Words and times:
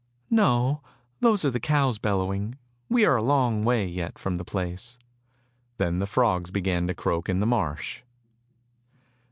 "No, 0.31 0.81
those 1.19 1.45
are 1.45 1.51
the 1.51 1.59
cows 1.59 1.99
bellowing, 1.99 2.57
we 2.89 3.05
are 3.05 3.17
a 3.17 3.23
long 3.23 3.63
way 3.63 3.85
yet 3.87 4.17
from 4.17 4.37
the 4.37 4.43
place." 4.43 4.97
Then 5.77 5.99
the 5.99 6.07
frogs 6.07 6.49
began 6.49 6.87
to 6.87 6.95
croak 6.95 7.29
in 7.29 7.39
the 7.39 7.45
marsh. 7.45 8.01